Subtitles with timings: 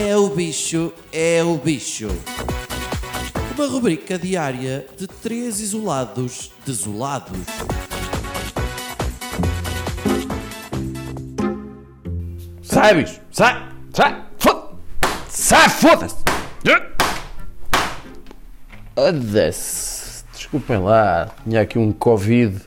[0.00, 2.06] É o bicho, é o bicho.
[3.56, 7.36] Uma rubrica diária de três isolados desolados.
[12.62, 13.20] Sai, bicho!
[13.32, 13.68] Sai!
[13.92, 14.24] Sai!
[14.38, 14.68] Foda!
[15.28, 16.16] Sai, foda-se!
[18.94, 20.24] Foda-se!
[20.32, 22.60] Desculpem lá, tinha aqui um Covid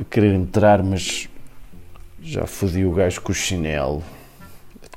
[0.00, 1.28] a querer entrar, mas
[2.22, 4.02] já fodi o gajo com o chinelo.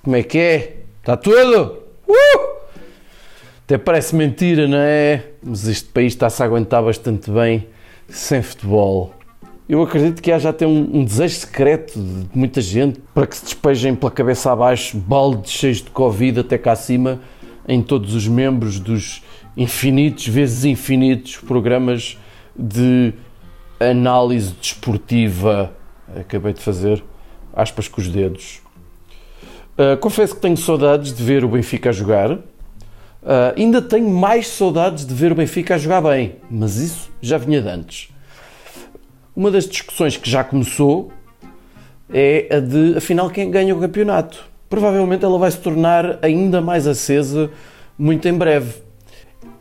[0.02, 0.85] Como é que é?
[1.06, 1.84] Está tudo?
[2.08, 2.56] Uh!
[3.64, 5.24] Até parece mentira, não é?
[5.44, 7.68] Mas este país está-se a aguentar bastante bem
[8.10, 9.14] sem futebol.
[9.70, 13.38] Eu acredito que há já até um, um, desejo secreto de muita gente para que
[13.38, 17.22] se despejem pela cabeça abaixo baldes cheios de Covid até cá acima
[17.68, 19.22] em todos os membros dos
[19.56, 22.18] infinitos vezes infinitos programas
[22.58, 23.14] de
[23.80, 25.72] análise desportiva.
[26.20, 27.04] Acabei de fazer
[27.54, 28.65] aspas com os dedos.
[29.78, 32.32] Uh, confesso que tenho saudades de ver o Benfica a jogar.
[32.32, 32.42] Uh,
[33.58, 37.62] ainda tenho mais saudades de ver o Benfica a jogar bem, mas isso já vinha
[37.62, 38.10] de antes.
[39.36, 41.12] Uma das discussões que já começou
[42.14, 44.46] é a de, afinal, quem ganha o campeonato.
[44.70, 47.50] Provavelmente ela vai se tornar ainda mais acesa
[47.98, 48.76] muito em breve.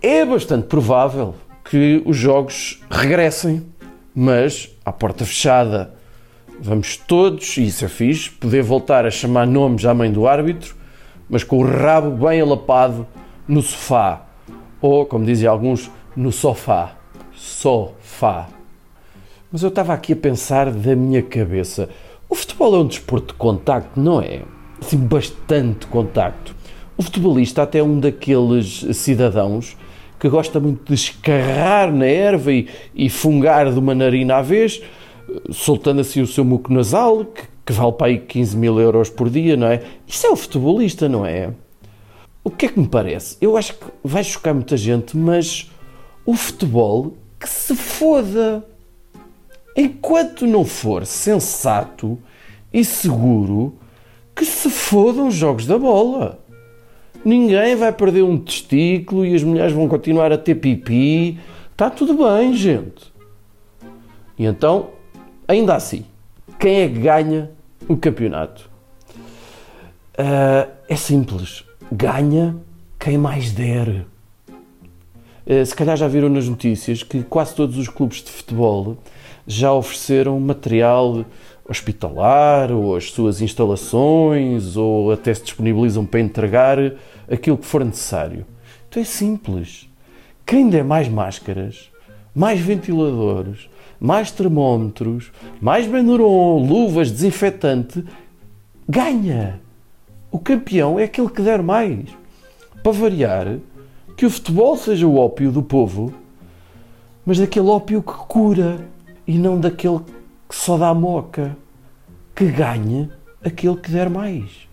[0.01, 1.35] É bastante provável
[1.65, 3.67] que os jogos regressem,
[4.15, 5.95] mas à porta fechada.
[6.67, 10.75] Vamos todos, e isso é fixe, poder voltar a chamar nomes à mãe do árbitro,
[11.29, 13.07] mas com o rabo bem alapado
[13.47, 14.25] no sofá.
[14.81, 16.95] Ou, como dizem alguns, no sofá.
[17.35, 18.49] Sofá.
[19.53, 21.91] Mas eu estava aqui a pensar da minha cabeça.
[22.31, 24.41] O futebol é um desporto de contacto, não é?
[24.81, 26.57] Assim, bastante contacto.
[26.97, 29.77] O futebolista até é um daqueles cidadãos
[30.19, 34.81] que gosta muito de escarrar na erva e, e fungar de uma narina à vez,
[35.51, 39.29] soltando assim o seu muco nasal, que, que vale para aí 15 mil euros por
[39.31, 39.83] dia, não é?
[40.07, 41.53] Isso é o futebolista, não é?
[42.43, 43.37] O que é que me parece?
[43.41, 45.71] Eu acho que vai chocar muita gente, mas
[46.27, 48.65] o futebol que se foda.
[49.77, 52.19] Enquanto não for sensato
[52.73, 53.75] e seguro,
[54.35, 56.39] que se fodam os jogos da bola.
[57.25, 61.39] Ninguém vai perder um testículo e as mulheres vão continuar a ter pipi.
[61.73, 63.13] Está tudo bem, gente.
[64.39, 64.91] E então,
[65.47, 66.05] ainda assim,
[66.59, 67.51] quem é que ganha
[67.89, 68.71] o campeonato?
[70.19, 71.65] Uh, é simples.
[71.91, 72.57] Ganha
[72.99, 74.07] quem mais der.
[75.47, 78.97] Uh, se calhar já viram nas notícias que quase todos os clubes de futebol
[79.47, 81.25] já ofereceram material
[81.69, 86.79] hospitalar ou as suas instalações ou até se disponibilizam para entregar
[87.31, 88.47] aquilo que for necessário.
[88.89, 89.89] Então é simples.
[90.47, 91.91] Quem der mais máscaras,
[92.35, 93.69] mais ventiladores,
[94.01, 95.31] mais termómetros,
[95.61, 98.05] mais Benuron, luvas, desinfetante,
[98.89, 99.61] ganha.
[100.31, 102.09] O campeão é aquele que der mais.
[102.83, 103.59] Para variar,
[104.17, 106.13] que o futebol seja o ópio do povo,
[107.25, 108.79] mas daquele ópio que cura
[109.27, 110.01] e não daquele
[110.49, 111.57] que só dá moca.
[112.35, 113.09] Que ganhe
[113.45, 114.69] aquele que der mais.